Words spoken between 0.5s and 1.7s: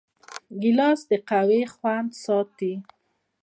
ګیلاس د قهوې